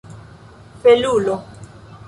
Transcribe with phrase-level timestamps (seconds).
[0.83, 1.37] felulo